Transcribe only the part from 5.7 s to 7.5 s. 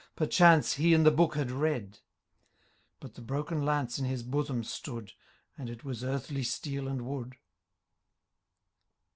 was earthly steel and wood.